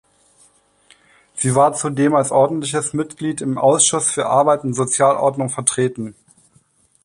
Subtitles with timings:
[1.35, 6.15] Sie war zudem als ordentliches Mitglied im Ausschuss für Arbeit und Sozialordnung vertreten.